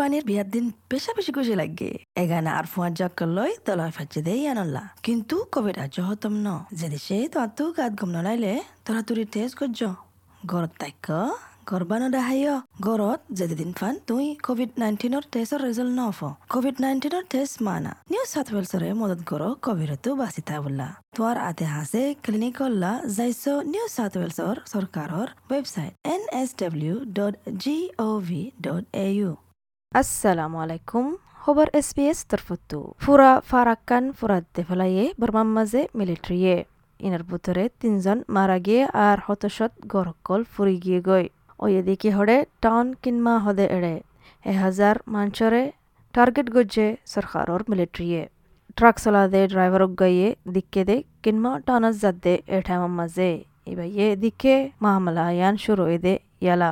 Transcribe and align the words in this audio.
বাণীর 0.00 0.24
বিয়ার 0.30 0.48
দিন 0.54 0.64
বেশা 0.90 1.10
বেশি 1.18 1.30
খুশি 1.36 1.54
লাগে 1.60 1.90
এগানা 2.22 2.50
আর 2.58 2.66
ফুয়ার 2.72 2.92
জক্কর 3.00 3.28
লই 3.36 3.52
তলয় 3.66 3.92
ফাঁচে 3.96 4.20
দেই 4.26 4.42
আনল্লা। 4.52 4.84
কিন্তু 5.06 5.36
কোভিড 5.54 5.76
আজ 5.84 5.96
হতম 6.08 6.34
ন। 6.46 6.48
যে 6.78 6.86
দেশে 6.94 7.16
তো 7.32 7.36
আত 7.46 7.58
গাত 7.78 7.92
গম 8.00 8.10
নলাইলে, 8.16 8.52
তোরা 8.84 9.00
তুরি 9.08 9.24
টেস্ট 9.34 9.54
করছ 9.60 9.80
গরত 10.52 10.72
তাইক 10.80 11.06
গরবানো 11.70 12.06
দেখাইয় 12.16 12.52
গরত 12.86 13.20
যেদিন 13.38 13.70
ফান 13.78 13.94
তুই 14.08 14.26
কোভিড 14.46 14.70
নাইন্টিনের 14.82 15.24
টেস্টর 15.32 15.60
রেজাল্ট 15.66 15.92
নফ। 16.00 16.18
কোভিড 16.54 16.76
নাইন্টিনের 16.84 17.24
টেস্ট 17.32 17.56
মানা। 17.66 17.92
নিউ 18.12 18.24
সাউথ 18.32 18.48
ওয়েলসরে 18.52 18.88
মদত 19.00 19.20
করো 19.30 19.48
কোভিডতো 19.66 20.10
বাঁচিতা 20.20 20.54
বললা 20.64 20.88
তোয়ার 21.16 21.36
আতে 21.48 21.64
হাসে 21.74 22.02
ক্লিনিক 22.24 22.54
করলা 22.60 22.92
যাইছ 23.16 23.44
নিউ 23.72 23.86
সাউথ 23.96 24.12
ওয়েলসর 24.18 24.56
সরকারর 24.72 25.28
website 25.50 25.92
N 26.14 26.22
S 26.40 26.50
W 26.60 26.94
dot 27.18 27.34
G 27.62 27.76
O 28.06 28.08
V 28.28 28.40
dot 28.66 28.84
A 29.06 29.08
U 29.18 29.30
assalamu 29.92 30.58
alaikum. 30.58 31.06
SBS 31.74 32.18
তরফতু 32.30 32.78
ফুরা 33.00 33.30
ফারাক্কান 33.50 34.04
ফুরাদ্দে 34.18 34.62
ফেলাইয়ে 34.68 35.04
বর্মার 35.20 35.48
মাঝে 35.56 35.80
মিলিটারিয়ে 35.94 36.54
ইনার 37.00 37.22
ভিতরে 37.22 37.64
তিনজন 37.80 38.18
মারা 38.28 38.58
গিয়ে 38.58 38.82
আর 39.06 39.18
হতশত 39.26 39.72
গরকল 39.86 40.40
ফুরি 40.52 40.76
গিয়ে 40.84 41.00
গই 41.08 41.24
ওই 41.60 41.72
এদিকে 41.80 42.10
হড়ে 42.10 42.36
টাউন 42.62 42.86
কিনমা 43.02 43.34
হদে 43.44 43.66
এড়ে 43.76 43.94
এ 44.44 44.52
হাজার 44.62 44.94
মাঞ্চরে 45.14 45.62
টার্গেট 46.14 46.48
গজ্জে 46.54 46.88
সরকারর 47.06 47.60
মিলিটারিয়ে 47.70 48.22
ট্রাক 48.78 48.96
চলাদে 49.04 49.40
ড্রাইভার 49.52 49.82
গাইয়ে 50.00 50.28
দিকে 50.54 50.82
দে 50.88 50.96
কিনমা 51.22 51.52
টাউনাস 51.66 51.94
যাদে 52.02 52.34
এ 52.48 52.56
ঠাইমার 52.66 52.92
মাঝে 52.98 53.30
ইবাইয়ে 53.66 54.06
দিকে 54.22 54.54
মামলা 54.82 55.24
ইয়ান 55.30 55.54
শুরু 55.64 55.84
দে 56.04 56.14
ইয়ালা 56.44 56.70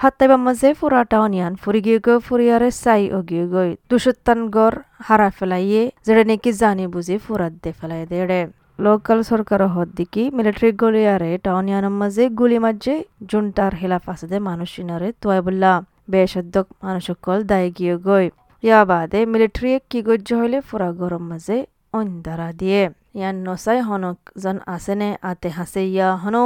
হাত্তাইবা 0.00 0.36
মাঝে 0.46 0.68
ফুরাটা 0.80 1.16
অনিয়ান। 1.24 1.52
ফুরি 1.62 1.80
গিয়ে 1.86 1.98
গো 2.06 2.14
ফুরিয়ারে 2.26 2.68
সাই 2.82 3.02
ও 3.16 3.18
গিয়ে 3.28 3.46
গই 3.54 3.70
দুশত্তান 3.90 4.38
গড় 4.56 4.76
হারা 5.06 5.28
ফেলাইয়ে 5.38 5.82
যেটা 6.06 6.22
নাকি 6.30 6.50
জানি 6.60 6.84
বুঝি 6.94 7.16
ফুরাত 7.24 7.54
দে 7.62 7.70
ফেলাই 7.78 8.02
দেড়ে 8.12 8.40
লোকাল 8.84 9.18
সরকার 9.30 9.60
হদ 9.74 9.88
দিকি 9.98 10.22
মিলিটারি 10.36 10.70
গলিয়ারে 10.82 11.30
টাউনিয়ানের 11.46 11.94
মাঝে 12.00 12.24
গুলি 12.38 12.58
মাঝে 12.64 12.94
জুনটার 13.30 13.72
হেলাফ 13.80 14.04
আছে 14.12 14.26
দে 14.32 14.38
মানুষ 14.48 14.70
ইনারে 14.82 15.08
তোয়াই 15.20 15.40
বললা 15.46 15.72
বেশদ্দক 16.12 16.66
মানুষ 16.84 17.04
সকল 17.10 17.38
দায় 17.50 17.68
গিয়ে 17.76 17.94
গই 18.06 18.26
ইয়া 18.62 18.80
বাদে 18.90 19.20
মিলিটারি 19.32 19.70
কি 19.90 19.98
গজ্য 20.08 20.28
হইলে 20.40 20.58
ফুরা 20.68 20.88
গরম 21.00 21.22
মাঝে 21.30 21.56
অন্দারা 21.98 22.48
দিয়ে। 22.60 22.82
ইয়ান 23.18 23.36
নসাই 23.46 23.78
হনক 23.88 24.18
জন 24.42 24.56
আসেনে 24.74 25.10
আতে 25.30 25.48
হাসে 25.56 25.82
ইয়া 25.94 26.08
হনো 26.22 26.44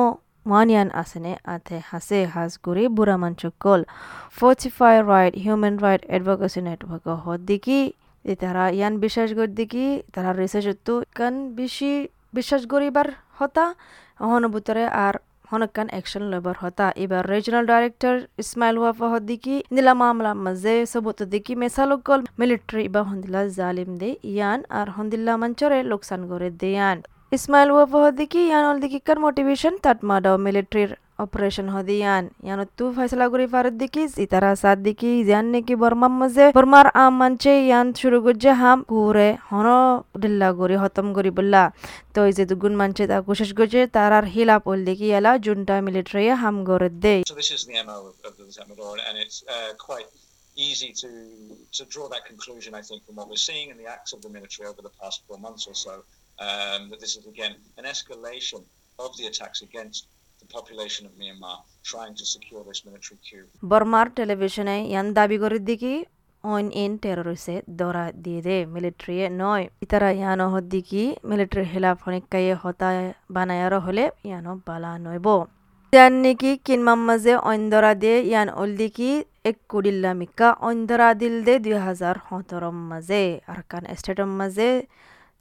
আসেনে 0.95 1.33
আতে 1.47 1.77
হাসে 1.91 2.19
হাসগুড়ি 2.35 2.85
বুড়া 2.97 3.17
মানচকল 3.23 3.81
Fortify 4.39 4.95
Right 5.05 5.35
Human 5.45 5.75
Right 5.85 6.03
Advocacy 6.17 6.61
Network 6.69 7.07
হদ্দিকি 7.25 7.81
তারা 8.35 8.65
ইয়ান 8.71 8.95
বিশ্বাস 9.05 9.29
দিকি 9.59 9.87
তারা 10.15 10.31
রিসার্চ 10.35 10.89
কান 11.17 11.35
বেশি 11.55 11.93
বিশ্বাস 12.35 12.63
করিবার 12.73 13.09
হতা 13.39 13.67
অহনুভূতরে 14.21 14.85
আর 15.05 15.15
হনকান 15.51 15.89
অ্যাকশন 15.93 16.25
লবার 16.33 16.57
হতা 16.63 16.87
এবার 16.97 17.23
রিজনাল 17.33 17.65
ডাইরেক্টর 17.73 18.15
ইসমাইল 18.43 18.77
ওয়াফা 18.81 19.07
হদ্দিকি 19.13 19.55
নিলা 19.75 19.95
মামলা 20.01 20.31
মাঝে 20.45 20.75
সবুত 20.93 21.19
দিকি 21.33 21.53
মেসালকল 21.63 22.21
মিলিটারি 22.41 22.85
বা 22.95 23.01
হন্দিলা 23.09 23.41
জালিম 23.59 23.91
দে 24.01 24.11
ইয়ান 24.31 24.61
আর 24.79 24.87
হন্দিল্লা 24.97 25.35
মঞ্চরে 25.43 25.79
লোকসান 25.91 26.21
করে 26.31 26.49
দেয়ান 26.63 26.99
ইসমাইল 27.37 27.69
ওয়াফা 27.75 27.99
হদ্দিকি 28.05 28.41
ইয়ান 28.51 28.65
অলদিকিকার 28.71 29.19
মোটিভেশন 29.27 29.75
তাট 29.85 29.99
মাডাও 30.11 30.37
মিলিটারির 30.47 30.93
অপারেশন 31.25 31.67
হদিয়ান 31.75 32.25
ইয়ানো। 32.47 32.65
তু 32.77 32.85
ফয়সলা 32.97 33.27
করি 33.33 33.47
ফারত 33.53 33.75
দিকি 33.83 34.03
ইতারা 34.25 34.51
সাদ 34.63 34.79
দিকি 34.87 35.11
জান 35.31 35.45
নেকি 35.55 35.75
বর্মার 35.83 36.13
মাঝে 36.21 36.47
বর্মার 36.57 36.87
আম 37.03 37.13
মানছে 37.21 37.53
ইয়ান 37.69 37.87
শুরু 38.01 38.19
করছে 38.27 38.51
হাম 38.61 38.79
কুরে 38.91 39.29
হন 39.51 39.69
ডিল্লা 40.23 40.49
করি 40.61 40.77
হতম 40.83 41.07
করি 41.17 41.31
বললা। 41.39 41.63
তো 42.15 42.19
এই 42.29 42.33
যে 42.39 42.45
দুগুন 42.51 42.75
মানছে 42.81 43.03
তা 43.11 43.17
কোশিশ 43.27 43.51
করছে 43.59 43.81
তার 43.95 44.13
আর 44.19 44.25
হিলা 44.35 44.57
পল 44.65 44.79
দেখি 44.89 45.07
এলা 45.19 45.33
জুনটা 45.45 45.75
মিলিটারি 45.87 46.25
হাম 46.43 46.57
করে 46.69 46.89
দে 47.05 47.15
So 47.31 47.37
this 47.43 47.51
is 47.57 47.63
the 47.69 47.75
MO 47.87 47.97
of, 48.11 48.17
of 48.29 48.33
the 48.39 48.47
Zemador, 48.57 48.97
and 49.07 49.15
it's 49.25 49.39
uh, 49.55 50.01
easy 50.69 50.91
to 51.03 51.11
to 51.77 51.83
draw 51.93 52.07
that 52.15 52.25
conclusion, 52.31 52.71
I 52.81 52.83
think, 52.89 53.01
from 53.07 53.15
what 53.19 53.27
we're 53.31 53.47
seeing 53.51 53.67
in 53.73 53.77
the 53.83 53.89
acts 53.97 54.11
of 54.17 54.21
the 54.25 54.31
military 54.37 54.67
over 54.73 54.83
the 54.89 54.95
past 55.01 55.17
four 55.27 55.39
months 55.47 55.65
or 55.71 55.77
so, 55.87 55.95
um, 56.39 56.91
that 56.91 57.01
this 57.01 57.17
is 57.17 57.27
again 57.27 57.55
an 57.79 57.85
escalation 57.85 58.61
of 58.99 59.11
the 59.17 59.27
attacks 59.27 59.63
against 59.63 60.01
population 60.51 61.07
of 61.07 61.13
Myanmar, 61.13 61.57
trying 61.85 62.15
to 62.15 62.25
secure 62.27 62.63
this 62.65 62.81
military 62.85 63.19
coup. 63.27 63.45
বর্মার 63.71 64.07
টেলিভিশনে 64.19 64.77
ইয়ান 64.93 65.07
দাবি 65.19 65.37
করে 65.43 65.59
দিকি 65.69 65.95
on 66.45 66.65
in 66.83 66.93
টেররিসে 67.03 67.57
দরা 67.79 68.05
দিয়ে 68.25 68.41
দে 68.47 68.57
military 68.75 69.17
নয় 69.41 69.65
ইতারা 69.85 70.11
ইয়ানো 70.19 70.47
হদ্দিকি 70.55 71.03
military 71.31 71.65
হেলাফ 71.73 71.99
অনেকাইয়ে 72.09 72.55
হতা 72.63 72.89
বানায়ার 73.35 73.75
হলে 73.87 74.05
ইয়ানো 74.29 74.53
বালা 74.67 74.93
নইব 75.05 75.27
ইয়ান 75.93 76.15
নেকি 76.25 76.51
কিনমাম 76.67 77.01
মাঝে 77.09 77.35
অন্দরা 77.51 77.93
দে 78.03 78.15
ইয়ান 78.31 78.49
অলদিকি 78.63 79.11
এক 79.49 79.57
কুডিল্লা 79.71 80.13
মিকা 80.21 80.49
অন্দরা 80.69 81.09
দিল 81.21 81.35
দে 81.47 81.55
দুই 81.65 81.77
হাজার 81.87 82.17
সতেরম 82.27 82.77
মাঝে 82.91 83.23
আরকান 83.53 83.83
স্টেটম 83.99 84.31
মাঝে 84.41 84.69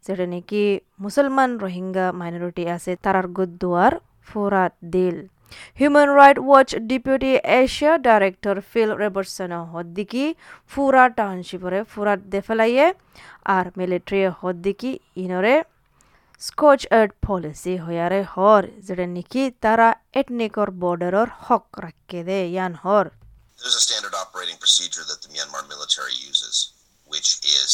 যেটা 0.05 0.25
নাকি 0.33 0.63
মুসলমান 0.99 1.49
রোহিঙ্গা 1.63 2.05
মাইনরিটি 2.19 2.63
আছে 2.75 2.91
তারার 3.03 3.27
গুদ্দুয়ার 3.37 3.93
ফোরাত 4.27 4.73
দিল 4.93 5.17
Human 5.79 6.09
Right 6.19 6.37
Watch 6.47 6.69
deputy 6.89 7.31
Asia 7.59 7.93
director 8.07 8.55
Phil 8.71 8.91
Robertson 9.03 9.51
হদ্দিকি 9.73 10.25
ফুরা 10.71 11.03
টাউনশিপরে 11.19 11.79
ফুরাত 11.91 12.19
দেফেলাইয়ে 12.33 12.85
আর 13.55 13.65
মিলিটারি 13.77 14.21
হদ্দিকি 14.41 14.91
ইনরে 15.23 15.55
স্কচ 16.41 16.81
এড 16.99 17.09
পলিসি 17.25 17.73
হয়ারে 17.85 18.21
হর 18.33 18.63
যেটা 18.85 19.05
নাকি 19.15 19.43
তারা 19.63 19.87
এটনিকর 20.19 20.69
বর্ডারর 20.81 21.29
হক 21.45 21.65
রাখে 21.83 22.21
দে 22.27 22.39
ইয়ান 22.53 22.73
হর 22.83 23.05
There's 23.59 23.75
a 23.75 23.85
standard 23.87 24.15
operating 24.15 24.57
procedure 24.57 25.05
that 25.05 25.19
the 25.23 25.29
Myanmar 25.29 25.63
military 25.65 26.15
uses, 26.29 26.55
which 27.09 27.29
is 27.59 27.69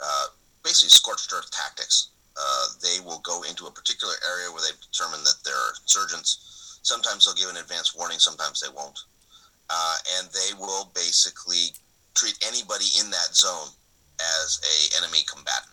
uh, 0.00 0.26
basically 0.68 0.92
scorched 0.92 1.32
earth 1.32 1.50
tactics. 1.50 2.12
Uh, 2.36 2.66
they 2.84 3.00
will 3.00 3.24
go 3.24 3.42
into 3.48 3.66
a 3.66 3.72
particular 3.72 4.12
area 4.28 4.52
where 4.52 4.60
they've 4.60 4.84
determined 4.84 5.24
that 5.24 5.40
there 5.44 5.56
are 5.56 5.72
insurgents. 5.80 6.78
Sometimes 6.84 7.24
they'll 7.24 7.34
give 7.34 7.48
an 7.48 7.56
advance 7.56 7.96
warning, 7.96 8.20
sometimes 8.20 8.60
they 8.60 8.68
won't. 8.68 9.00
Uh, 9.70 9.96
and 10.20 10.28
they 10.30 10.52
will 10.60 10.92
basically 10.94 11.72
treat 12.14 12.36
anybody 12.46 12.84
in 13.00 13.10
that 13.10 13.32
zone 13.32 13.72
as 14.32 14.50
a 14.72 14.74
enemy 14.98 15.22
combatant. 15.30 15.66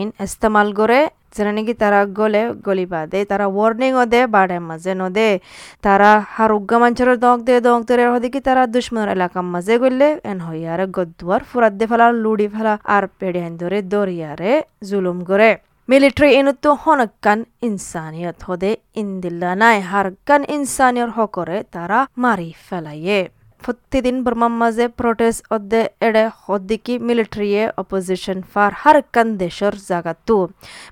in 0.00 0.08
ইস্তেমাল 0.26 0.72
করে? 0.72 1.00
যেটা 1.36 1.52
নাকি 1.52 1.74
তারা 1.74 2.06
গলে 2.06 2.42
গলিবা 2.66 3.06
দে 3.06 3.24
তারা 3.24 3.46
warning 3.46 3.92
ও 3.94 4.04
দে 4.06 4.26
বাড়ে 4.26 4.58
মাঝে 4.58 4.94
ন 4.94 5.10
দে 5.10 5.38
তারা 5.82 6.24
হারুগ্গা 6.36 6.78
মাঞ্চের 6.78 7.18
দক 7.18 7.38
দে 7.38 7.60
দক 7.60 7.80
দে 7.82 8.06
হদিকি 8.06 8.40
তারা 8.40 8.66
দুশ্মনের 8.66 9.08
এলাকার 9.08 9.42
মাঝে 9.42 9.78
গলে, 9.78 10.20
এন 10.24 10.40
হইয়ারে 10.40 10.86
গদ্দুয়ার 10.86 11.42
ফুরাত 11.44 11.72
দে 11.72 11.86
ফেলা, 11.86 12.12
লুড়ি 12.12 12.48
ফেলা, 12.48 12.78
আর 12.84 13.06
পেড়ে 13.18 13.50
ধরে 13.50 13.82
দরিয়ারে 13.82 14.62
জুলুম 14.88 15.24
করে। 15.24 15.56
মিলিটারি 15.88 16.34
ইনুতো 16.34 16.72
হনকান 16.72 17.44
ইনসানিয়ত 17.62 18.38
হদে, 18.46 18.76
ইন্দিল্লা 18.94 19.54
নাই 19.54 19.80
হারকান 19.80 20.44
ইনসানিয়র 20.48 21.10
হকরে 21.10 21.64
তারা 21.72 22.06
মারি 22.18 22.52
ফেলাইয়ে। 22.70 23.35
প্রতিদিন 23.66 24.16
বর্মার 24.24 24.54
মাঝে 24.60 24.84
প্রোটেস্ট 24.98 25.42
অদ্দে 25.50 25.82
এড়ে 26.00 26.24
হদ্দিকি 26.42 26.94
মিলিটারিয়ে 27.08 27.62
অপোজিশন 27.82 28.38
ফার 28.52 28.70
হার 28.80 28.98
কান 29.14 29.28
দেশর 29.36 29.74
জাগাতো 29.88 30.36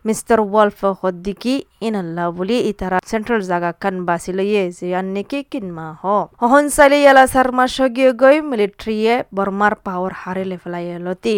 মিস্টার 0.06 0.38
ওয়ালফ 0.44 0.80
হদ্দিকি 1.00 1.54
ইনাল্লা 1.80 2.24
বলি 2.30 2.56
ইতারা 2.70 2.98
সেন্ট্রাল 3.10 3.40
জাগা 3.50 3.70
কান 3.82 3.96
বাসি 4.08 4.32
লইয়ে 4.38 4.64
যে 4.76 4.86
আন্নিকি 5.00 5.40
কিনমা 5.52 5.86
হ 6.00 6.04
হহন 6.42 6.64
সালি 6.76 6.98
ইয়ালা 7.02 7.24
সারমা 7.26 7.64
সগিয়ে 7.76 8.10
গই 8.22 8.36
মিলিটারিয়ে 8.50 9.14
বর্মার 9.36 9.74
পাওয়ার 9.86 10.12
হারিলে 10.20 10.56
ফেলাইয়ে 10.62 10.96
লতি 11.06 11.36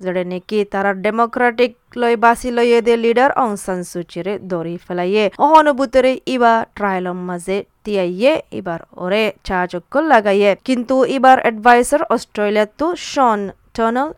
যেটা 0.00 0.22
নাকি 0.32 0.58
তারা 0.72 0.90
ডেমোক্রেটিক 1.04 1.72
লৈ 2.00 2.14
বাছি 2.24 2.48
লইয়ে 2.56 2.78
দে 2.86 2.94
লিডার 3.04 3.30
অং 3.42 3.50
সান 3.64 3.80
সুচিরে 3.90 4.32
দরি 4.52 4.76
ফেলাইয়ে। 4.86 5.24
অহনুভূতরে 5.46 6.12
ইবা 6.34 6.54
ট্রায়ালর 6.76 7.18
মাঝে 7.28 7.56
তিয়াইয়ে 7.84 8.32
এবার 8.58 8.80
ওরে 9.04 9.24
চাচক্য 9.46 9.94
লাগাইয়ে। 10.12 10.50
কিন্তু 10.66 10.94
এবার 11.16 11.36
অ্যাডভাইসার 11.44 12.02
অস্ট্রেলিয়া 12.14 12.66
তো 12.80 12.86
শন 13.12 13.40
টনাল 13.76 14.10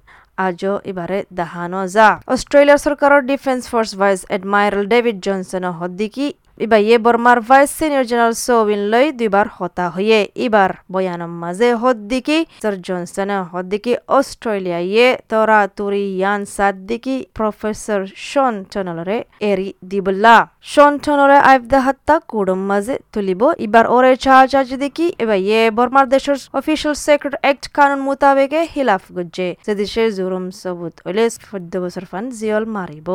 আজও 0.46 0.75
এবারে 0.90 1.19
দেখানো 1.40 1.81
যা 1.96 2.08
অস্ট্রেলিয়ার 2.34 2.81
সরকারের 2.87 3.22
defence 3.31 3.62
force 3.70 3.90
vice 4.00 4.20
admiral 4.37 4.84
David 4.94 5.17
Johnson 5.26 5.64
হদ্দিকি 5.81 6.26
ইবা 6.61 6.79
ইয়ে 6.79 6.97
বর্মার 7.05 7.38
ভাইস 7.49 7.70
সিনিয়র 7.79 8.05
জেনারেল 8.11 8.37
সোবিন 8.44 8.82
লই 8.93 9.06
দুইবার 9.19 9.47
হতা 9.56 9.87
হয়ে 9.88 10.20
এবার 10.37 10.70
বয়ানম 10.93 11.32
মাঝে 11.43 11.69
হদ্দিকি 11.82 12.38
স্যার 12.55 12.75
জনসনে 12.82 13.37
হদ্দিকি 13.53 13.93
অস্ট্রেলিয়া 14.08 14.81
ইয়ে 14.85 15.08
তরা 15.31 15.61
তুরি 15.76 16.05
ইয়ান 16.12 16.41
সাদ্দিকি 16.56 17.17
প্রফেসর 17.37 18.00
শন 18.29 18.55
টনলরে 18.73 19.19
এরি 19.41 19.69
দিবলা 19.91 20.37
শন 20.64 20.93
টনরে 21.05 21.38
আইফদা 21.50 21.81
হাত্তা 21.87 22.14
কুড়ম 22.29 22.61
মাঝে 22.70 22.94
তুলিব 23.12 23.43
এবার 23.58 23.85
ওরে 23.87 24.12
চার্জ 24.17 24.70
দেখি 24.76 25.06
এবার 25.19 25.38
ইয়ে 25.43 25.62
বর্মার 25.70 26.06
দেশের 26.08 26.38
অফিসিয়াল 26.53 26.94
সেক্রেট 27.06 27.35
অ্যাক্ট 27.41 27.64
কানুন 27.76 28.00
মোতাবেকে 28.06 28.61
হিলাফ 28.75 29.03
গুজ্জে 29.17 29.49
যে 29.67 29.73
দেশের 29.75 30.08
জুরুম 30.17 30.44
সবুত 30.61 30.94
হইলে 31.05 31.25
চৈধ্য 31.37 31.73
বছর 31.82 32.05
ফান 32.11 32.25
জিয়ল 32.38 32.64
মারিব 32.75 33.08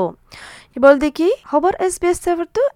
ইবল 0.77 0.95
দেখি 0.99 1.29
খবর 1.51 1.73
S 1.85 1.95
B 2.01 2.07
S 2.07 2.19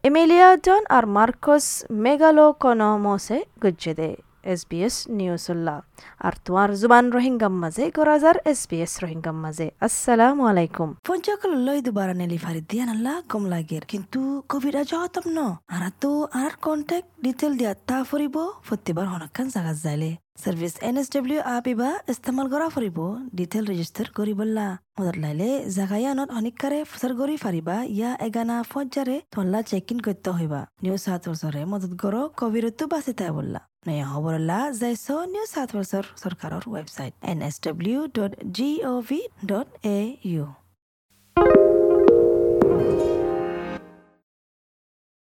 Emilia 0.04 0.50
Don 0.64 0.84
আর 0.90 1.06
মার্কস 1.16 1.66
মেগালো 2.04 2.46
কনমসে 2.64 3.38
গুজ্জে 3.64 4.10
এস 4.46 4.62
বি 4.70 4.80
এস 4.88 4.96
নিউজুল্লাহ 5.20 5.78
আর 6.20 6.34
তোমার 6.46 6.70
জুবান 6.82 7.06
রোহিঙ্গাম 7.16 7.54
মাঝে 7.64 7.84
গরাজার 7.98 8.38
এস 8.52 8.62
বি 8.70 8.78
এস 8.86 8.94
রোহিঙ্গাম 9.04 9.38
মাঝে 9.46 9.68
আসসালামু 9.82 10.44
আলাইকুম 10.52 10.90
পঞ্চকল 11.08 11.52
লই 11.68 11.80
দুবার 11.86 12.10
নেলি 12.16 12.38
ফারি 12.38 12.62
দিয়ান 12.70 12.90
আল্লাহ 12.96 13.16
কম 13.32 13.44
লাগের 13.54 13.84
কিন্তু 13.86 14.20
কোভিড 14.50 14.76
আজ 14.82 14.92
হতম 14.96 15.26
ন 15.30 15.40
আর 15.76 15.84
তো 16.02 16.12
আর 16.42 16.54
কন্ট্যাক্ট 16.62 17.10
ডিটেল 17.24 17.52
দিয়া 17.60 17.74
তা 17.88 17.98
ফরিব 18.10 18.36
প্রতিবার 18.68 19.06
হনকান 19.12 19.48
জাগাত 19.56 19.78
যাইলে 19.86 20.12
service 20.36 20.74
N 20.82 20.96
S 21.02 21.08
W 21.16 21.40
app 21.50 21.66
ইবা 21.74 21.90
ইস্তেমাল 22.12 22.48
করা 22.54 22.68
ফুরিব 22.74 23.00
ডিটেল 23.38 23.64
রেজিস্টার 23.72 24.08
করি 24.18 24.34
বললা 24.40 24.66
মদত 24.96 25.18
লাইলে 25.24 25.50
জাগায়ানত 25.76 26.30
অনিকারে 26.38 26.80
ফুসার 26.90 27.14
গরি 27.20 27.36
ফারিবা 27.44 27.76
ইয়া 27.90 28.12
এগানা 28.28 28.58
ফজ্জারে 28.72 29.18
তল্লা 29.34 29.60
চেক 29.70 29.88
ইন 29.92 30.00
করতে 30.06 30.30
হইবা 30.38 30.62
নিউ 30.84 30.96
সাত 31.06 31.22
বছরে 31.30 31.62
মদত 31.72 31.94
গরো 32.02 32.22
কোভিডতো 32.40 32.84
বাঁচি 32.92 33.12
তাই 33.20 33.32
বললা 33.38 33.62
নয়া 33.88 34.06
খবরলা 34.12 34.60
যাইছ 34.80 35.06
নিউ 35.34 35.46
সাত 35.54 35.70
বছর 35.78 36.04
সরকারের 36.24 36.64
website 36.72 37.14
N 37.32 37.40
S 37.48 37.56
W 37.66 38.00
dot 38.18 38.32
G 38.58 38.70
O 38.90 38.94
V 39.08 39.20
dot 39.50 39.68
A 39.92 40.00
U 40.30 40.46